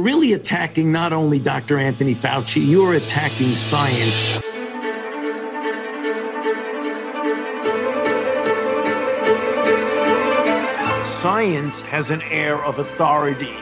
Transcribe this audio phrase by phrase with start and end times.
[0.00, 1.78] Really attacking not only Dr.
[1.78, 4.40] Anthony Fauci, you're attacking science.
[11.04, 13.56] Science has an air of authority.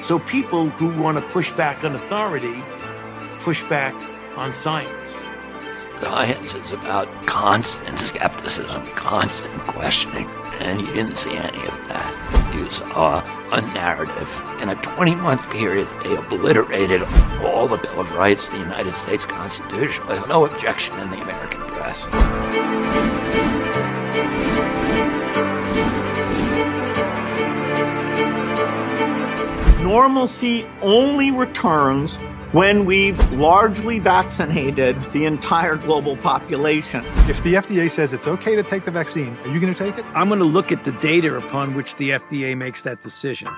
[0.00, 2.62] So people who want to push back on authority
[3.40, 3.94] push back
[4.36, 5.22] on science.
[5.98, 10.26] Science is about constant skepticism, constant questioning,
[10.60, 12.52] and you didn't see any of that.
[12.54, 14.42] You saw a narrative.
[14.60, 17.02] In a 20 month period, they obliterated
[17.42, 21.60] all the Bill of Rights, the United States Constitution, with no objection in the American
[21.62, 22.06] press.
[29.82, 32.18] Normalcy only returns
[32.52, 37.04] when we've largely vaccinated the entire global population.
[37.28, 39.98] If the FDA says it's okay to take the vaccine, are you going to take
[39.98, 40.04] it?
[40.14, 43.48] I'm going to look at the data upon which the FDA makes that decision.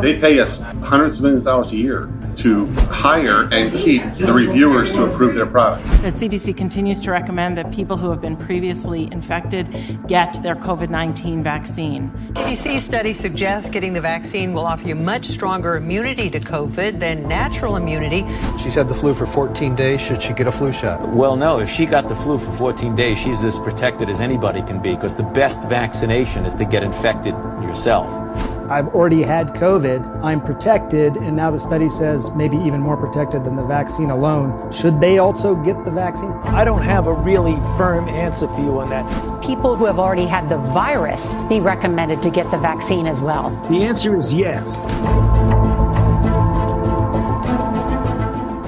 [0.00, 4.32] They pay us hundreds of millions of dollars a year to hire and keep the
[4.32, 5.84] reviewers to approve their product.
[6.02, 10.88] The CDC continues to recommend that people who have been previously infected get their COVID
[10.88, 12.10] 19 vaccine.
[12.34, 17.26] CDC study suggests getting the vaccine will offer you much stronger immunity to COVID than
[17.26, 18.24] natural immunity.
[18.56, 20.00] She's had the flu for 14 days.
[20.00, 21.08] Should she get a flu shot?
[21.08, 21.58] Well, no.
[21.58, 24.94] If she got the flu for 14 days, she's as protected as anybody can be
[24.94, 28.06] because the best vaccination is to get infected yourself.
[28.70, 33.44] I've already had COVID, I'm protected, and now the study says maybe even more protected
[33.44, 34.70] than the vaccine alone.
[34.70, 36.32] Should they also get the vaccine?
[36.44, 39.42] I don't have a really firm answer for you on that.
[39.42, 43.48] People who have already had the virus be recommended to get the vaccine as well.
[43.70, 44.76] The answer is yes.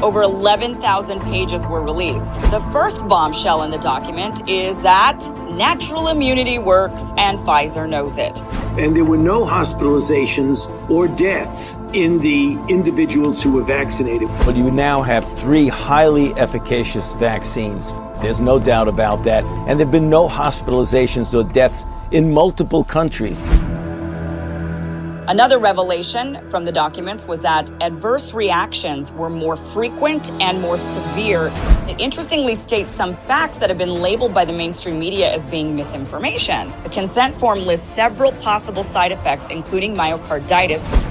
[0.02, 2.34] Over 11,000 pages were released.
[2.50, 8.40] The first bombshell in the document is that natural immunity works and Pfizer knows it.
[8.78, 14.28] And there were no hospitalizations or deaths in the individuals who were vaccinated.
[14.46, 17.92] But you now have three highly efficacious vaccines.
[18.22, 19.44] There's no doubt about that.
[19.44, 23.42] And there have been no hospitalizations or deaths in multiple countries.
[25.30, 31.52] Another revelation from the documents was that adverse reactions were more frequent and more severe.
[31.88, 35.76] It interestingly states some facts that have been labeled by the mainstream media as being
[35.76, 36.72] misinformation.
[36.82, 41.09] The consent form lists several possible side effects, including myocarditis.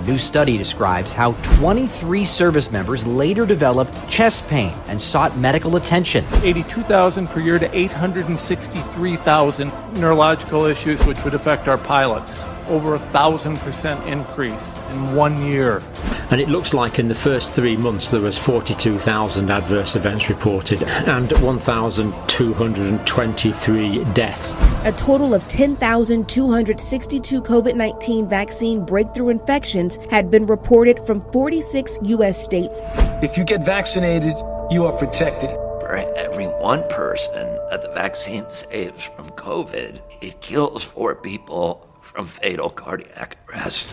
[0.00, 5.76] A new study describes how 23 service members later developed chest pain and sought medical
[5.76, 6.24] attention.
[6.42, 12.46] 82,000 per year to 863,000 neurological issues which would affect our pilots.
[12.70, 15.82] Over a thousand percent increase in one year.
[16.30, 20.84] And it looks like in the first three months there was 42,000 adverse events reported
[20.84, 24.56] and 1,223 deaths.
[24.84, 32.40] A total of 10,262 COVID 19 vaccine breakthrough infections had been reported from 46 U.S.
[32.40, 32.80] states.
[33.20, 34.36] If you get vaccinated,
[34.70, 35.50] you are protected.
[35.80, 42.26] For every one person that the vaccine saves from COVID, it kills four people from
[42.26, 43.92] fatal cardiac arrest.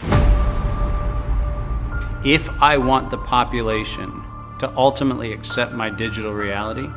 [2.26, 4.24] If I want the population
[4.58, 6.88] to ultimately accept my digital reality,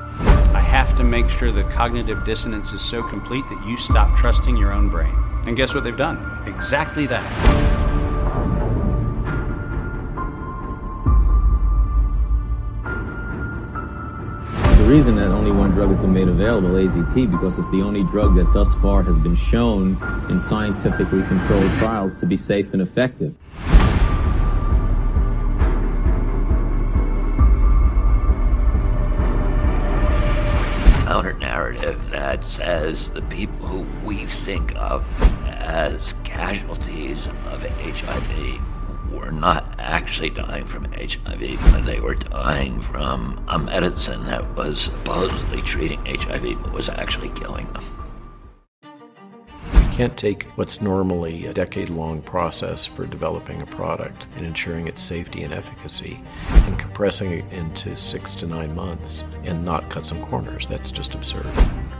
[0.54, 4.56] I have to make sure the cognitive dissonance is so complete that you stop trusting
[4.56, 5.14] your own brain.
[5.46, 6.18] And guess what they've done?
[6.46, 7.79] Exactly that.
[14.90, 18.34] Reason that only one drug has been made available, AZT, because it's the only drug
[18.34, 19.96] that thus far has been shown
[20.28, 23.38] in scientifically controlled trials to be safe and effective.
[31.06, 35.04] Counter narrative that says the people who we think of
[35.46, 38.69] as casualties of HIV
[39.10, 44.80] were not actually dying from HIV, but they were dying from a medicine that was
[44.82, 47.84] supposedly treating HIV but was actually killing them.
[49.74, 54.86] You can't take what's normally a decade long process for developing a product and ensuring
[54.86, 60.06] its safety and efficacy and compressing it into six to nine months and not cut
[60.06, 60.66] some corners.
[60.66, 61.46] That's just absurd.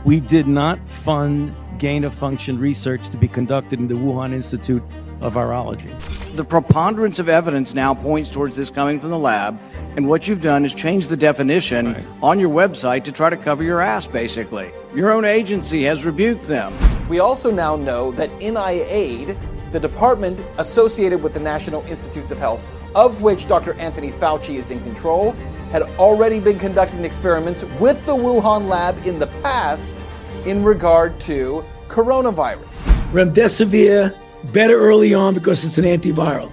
[0.03, 4.83] We did not fund gain of function research to be conducted in the Wuhan Institute
[5.21, 6.35] of Virology.
[6.35, 9.59] The preponderance of evidence now points towards this coming from the lab,
[9.95, 12.05] and what you've done is change the definition right.
[12.21, 14.71] on your website to try to cover your ass, basically.
[14.95, 16.73] Your own agency has rebuked them.
[17.07, 19.37] We also now know that NIAID,
[19.71, 22.65] the department associated with the National Institutes of Health,
[22.95, 23.73] of which Dr.
[23.75, 25.31] Anthony Fauci is in control,
[25.71, 30.05] had already been conducting experiments with the Wuhan lab in the past
[30.45, 32.87] in regard to coronavirus.
[33.11, 34.15] Remdesivir,
[34.45, 36.51] better early on because it's an antiviral.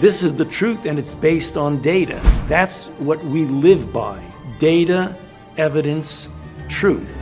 [0.00, 2.20] This is the truth and it's based on data.
[2.46, 4.22] That's what we live by
[4.60, 5.16] data,
[5.56, 6.28] evidence,
[6.68, 7.16] truth.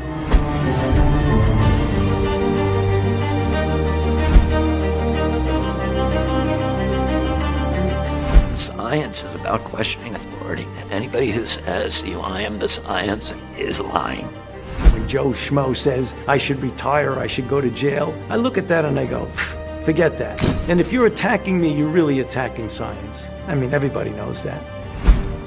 [8.55, 10.67] Science is about questioning authority.
[10.91, 14.29] Anybody who says, you, I am the science, is lying.
[15.07, 18.67] When Joe Schmo says, I should retire, I should go to jail, I look at
[18.67, 19.27] that and I go,
[19.85, 20.43] forget that.
[20.69, 23.31] And if you're attacking me, you're really attacking science.
[23.47, 24.61] I mean, everybody knows that.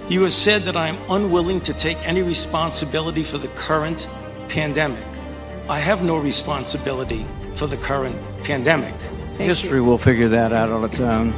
[0.10, 4.08] You have said that I am unwilling to take any responsibility for the current
[4.48, 5.04] pandemic.
[5.68, 7.26] I have no responsibility
[7.56, 8.16] for the current
[8.46, 8.96] pandemic.
[9.38, 11.34] History will figure that out on its own.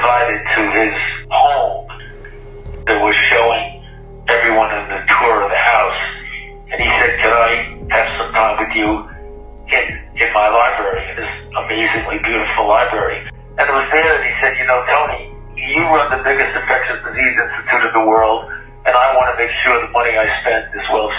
[0.00, 0.94] Invited to his
[1.28, 1.84] home
[2.88, 3.84] that was showing
[4.32, 6.00] everyone in the tour of the house.
[6.72, 7.50] And he said, Can I
[7.92, 8.88] have some time with you
[9.68, 9.84] in,
[10.16, 13.28] in my library, in this amazingly beautiful library?
[13.60, 17.04] And it was there that he said, You know, Tony, you run the biggest infectious
[17.04, 18.48] disease institute in the world,
[18.88, 21.09] and I want to make sure the money I spend is well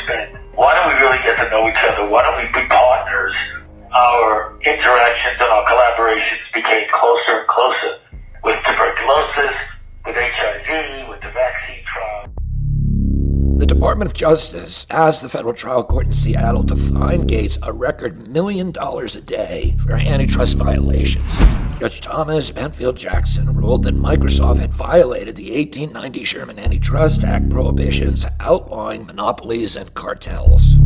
[14.01, 18.27] Department of Justice asked the federal trial court in Seattle to fine Gates a record
[18.27, 21.37] million dollars a day for antitrust violations.
[21.79, 28.25] Judge Thomas Penfield Jackson ruled that Microsoft had violated the 1890 Sherman Antitrust Act prohibitions
[28.39, 30.77] outlawing monopolies and cartels.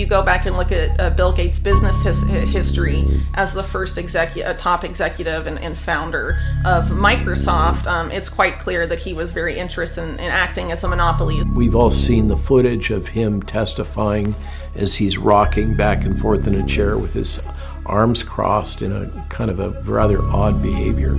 [0.00, 3.62] If you go back and look at uh, Bill Gates' business his, history as the
[3.62, 8.98] first execu- uh, top executive and, and, founder of Microsoft, um, it's quite clear that
[8.98, 11.42] he was very interested in, in acting as a monopoly.
[11.54, 14.34] We've all seen the footage of him testifying
[14.74, 17.38] as he's rocking back and forth in a chair with his
[17.84, 21.12] arms crossed in a kind of a rather odd behavior.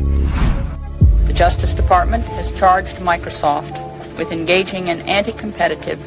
[1.27, 3.77] The Justice Department has charged Microsoft
[4.17, 5.99] with engaging in anti competitive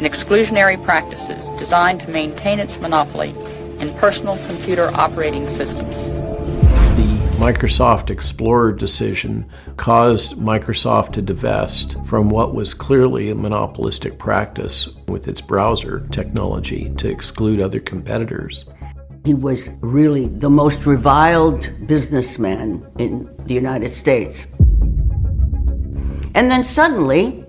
[0.00, 3.34] and exclusionary practices designed to maintain its monopoly
[3.80, 5.94] in personal computer operating systems.
[6.96, 14.88] The Microsoft Explorer decision caused Microsoft to divest from what was clearly a monopolistic practice
[15.06, 18.64] with its browser technology to exclude other competitors.
[19.26, 24.46] He was really the most reviled businessman in the United States.
[26.34, 27.44] And then suddenly,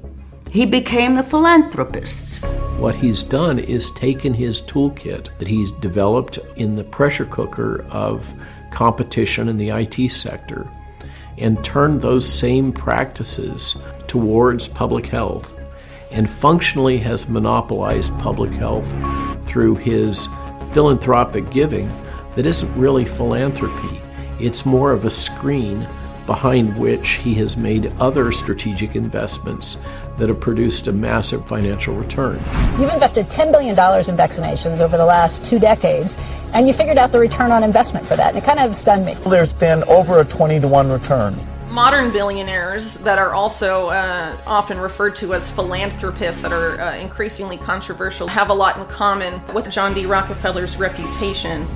[0.52, 2.44] he became the philanthropist.
[2.78, 8.34] What he's done is taken his toolkit that he's developed in the pressure cooker of
[8.70, 10.70] competition in the IT sector
[11.38, 13.78] and turned those same practices
[14.08, 15.50] towards public health
[16.12, 18.88] and functionally has monopolized public health
[19.48, 20.28] through his
[20.74, 21.90] philanthropic giving
[22.36, 24.02] that isn't really philanthropy.
[24.38, 25.88] It's more of a screen
[26.32, 29.78] behind which he has made other strategic investments
[30.18, 32.42] that have produced a massive financial return.
[32.80, 36.16] You've invested $10 billion in vaccinations over the last two decades,
[36.54, 39.06] and you figured out the return on investment for that, and it kind of stunned
[39.06, 39.16] me.
[39.16, 41.36] There's been over a 20 to 1 return.
[41.68, 47.58] Modern billionaires that are also uh, often referred to as philanthropists that are uh, increasingly
[47.58, 50.06] controversial have a lot in common with John D.
[50.06, 51.68] Rockefeller's reputation.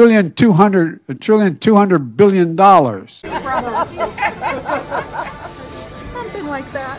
[0.00, 3.16] Billion two hundred a trillion two hundred billion dollars.
[3.20, 3.36] Something
[6.46, 6.98] like that.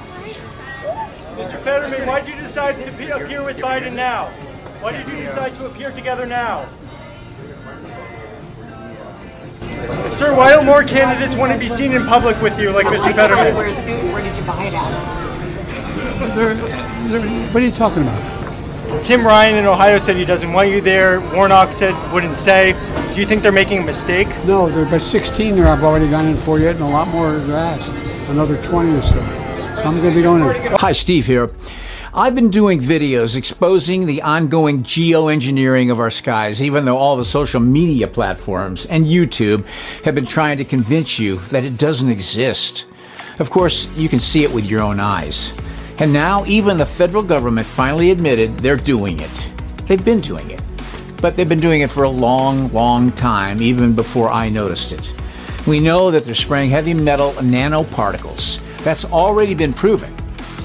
[1.35, 1.59] Mr.
[1.63, 4.27] Fetterman, why did you decide to be- appear with Biden now?
[4.81, 6.69] Why did you decide to appear together now?
[10.19, 13.15] Sir, why don't more candidates want to be seen in public with you, like Mr.
[13.15, 13.55] Fetterman?
[13.55, 13.99] wear a suit?
[14.13, 16.35] Where did you buy it at?
[16.35, 18.40] They're- they're- what are you talking about?
[19.03, 21.19] Tim Ryan in Ohio said he doesn't want you there.
[21.33, 22.73] Warnock said wouldn't say.
[23.13, 24.27] Do you think they're making a mistake?
[24.45, 27.35] No, there are 16 there I've already gone in for yet, and a lot more
[27.35, 27.91] are asked.
[28.29, 29.09] Another 20 or so.
[29.09, 30.71] So I'm going to be going in.
[30.73, 31.49] Hi, Steve here.
[32.13, 37.23] I've been doing videos exposing the ongoing geoengineering of our skies, even though all the
[37.23, 39.65] social media platforms and YouTube
[40.03, 42.85] have been trying to convince you that it doesn't exist.
[43.39, 45.53] Of course, you can see it with your own eyes.
[45.99, 49.51] And now, even the federal government finally admitted they're doing it.
[49.85, 50.61] They've been doing it.
[51.21, 55.13] But they've been doing it for a long, long time, even before I noticed it.
[55.67, 58.63] We know that they're spraying heavy metal nanoparticles.
[58.83, 60.15] That's already been proven.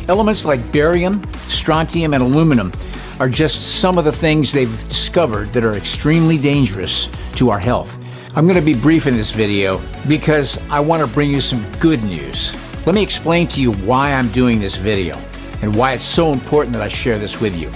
[0.09, 2.73] Elements like barium, strontium, and aluminum
[3.21, 7.99] are just some of the things they've discovered that are extremely dangerous to our health.
[8.35, 11.64] I'm going to be brief in this video because I want to bring you some
[11.80, 12.54] good news.
[12.87, 15.19] Let me explain to you why I'm doing this video
[15.61, 17.69] and why it's so important that I share this with you.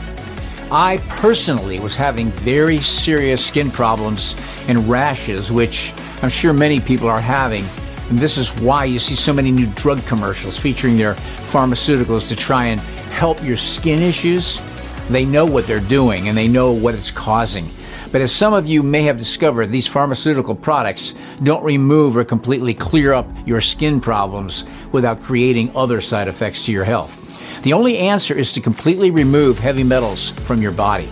[0.71, 4.37] I personally was having very serious skin problems
[4.69, 7.64] and rashes, which I'm sure many people are having.
[8.09, 12.37] And this is why you see so many new drug commercials featuring their pharmaceuticals to
[12.37, 14.62] try and help your skin issues.
[15.09, 17.69] They know what they're doing and they know what it's causing.
[18.12, 22.75] But as some of you may have discovered, these pharmaceutical products don't remove or completely
[22.75, 27.17] clear up your skin problems without creating other side effects to your health.
[27.62, 31.09] The only answer is to completely remove heavy metals from your body.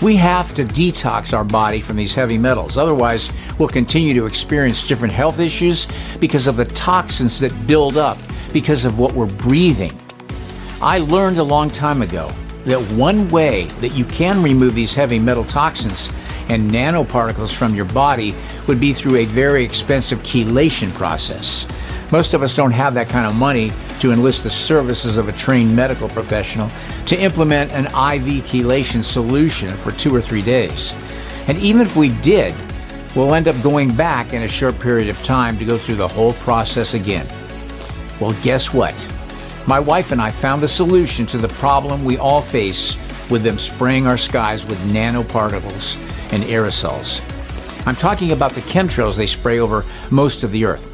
[0.00, 2.76] We have to detox our body from these heavy metals.
[2.76, 5.86] Otherwise, we'll continue to experience different health issues
[6.18, 8.18] because of the toxins that build up
[8.52, 9.92] because of what we're breathing.
[10.80, 12.28] I learned a long time ago
[12.64, 16.12] that one way that you can remove these heavy metal toxins
[16.52, 18.34] and nanoparticles from your body
[18.68, 21.66] would be through a very expensive chelation process.
[22.12, 25.32] Most of us don't have that kind of money to enlist the services of a
[25.32, 26.68] trained medical professional
[27.06, 30.94] to implement an IV chelation solution for two or three days.
[31.48, 32.54] And even if we did,
[33.16, 36.08] we'll end up going back in a short period of time to go through the
[36.08, 37.26] whole process again.
[38.20, 38.94] Well, guess what?
[39.66, 42.96] My wife and I found a solution to the problem we all face
[43.32, 45.96] with them spraying our skies with nanoparticles
[46.32, 47.20] and aerosols.
[47.86, 50.88] I'm talking about the chemtrails they spray over most of the earth.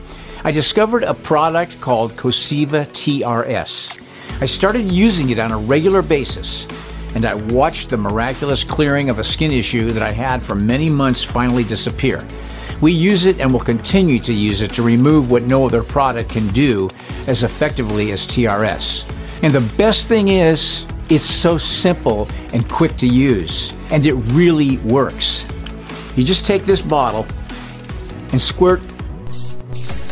[0.44, 4.00] I discovered a product called Coseva TRS.
[4.40, 6.66] I started using it on a regular basis,
[7.14, 10.88] and I watched the miraculous clearing of a skin issue that I had for many
[10.88, 12.24] months finally disappear.
[12.80, 16.30] We use it and will continue to use it to remove what no other product
[16.30, 16.88] can do
[17.26, 19.12] as effectively as TRS.
[19.42, 24.78] And the best thing is, it's so simple and quick to use, and it really
[24.78, 25.46] works.
[26.16, 27.26] You just take this bottle
[28.32, 28.80] and squirt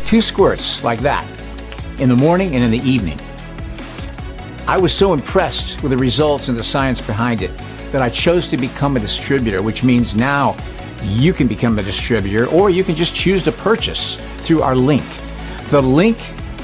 [0.07, 1.29] two squirts like that
[1.99, 3.19] in the morning and in the evening.
[4.67, 7.55] I was so impressed with the results and the science behind it
[7.91, 10.55] that I chose to become a distributor, which means now
[11.03, 15.05] you can become a distributor or you can just choose to purchase through our link.
[15.69, 16.17] The link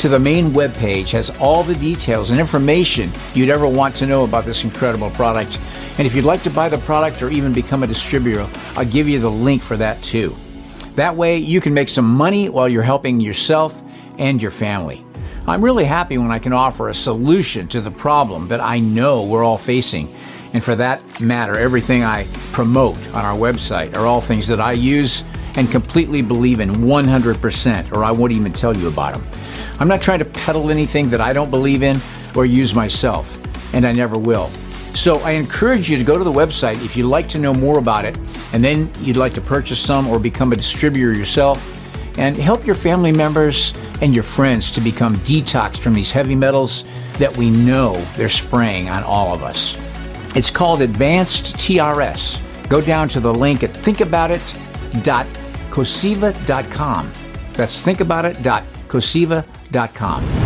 [0.04, 4.26] to the main webpage has all the details and information you'd ever want to know
[4.26, 5.62] about this incredible product.
[5.98, 8.46] And if you'd like to buy the product or even become a distributor,
[8.76, 10.36] I'll give you the link for that too.
[10.96, 13.82] That way, you can make some money while you're helping yourself
[14.18, 15.06] and your family.
[15.48, 19.24] I'm really happy when I can offer a solution to the problem that I know
[19.24, 20.10] we're all facing.
[20.54, 24.74] And for that matter, everything I promote on our website are all things that I
[24.74, 25.24] use
[25.56, 29.24] and completely believe in 100%, or I won't even tell you about them.
[29.80, 32.00] I'm not trying to peddle anything that I don't believe in
[32.36, 33.40] or use myself,
[33.74, 34.48] and I never will.
[34.96, 37.80] So I encourage you to go to the website if you'd like to know more
[37.80, 38.18] about it,
[38.54, 41.80] and then you'd like to purchase some or become a distributor yourself,
[42.20, 46.84] and help your family members and your friends to become detoxed from these heavy metals
[47.18, 49.78] that we know they're spraying on all of us.
[50.36, 52.40] It's called Advanced TRS.
[52.70, 53.72] Go down to the link at
[55.74, 57.12] thinkaboutit.coseva.com.
[57.54, 60.43] That's thinkaboutit.coseva.com.